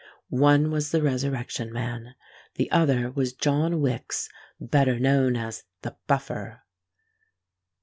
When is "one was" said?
0.33-0.89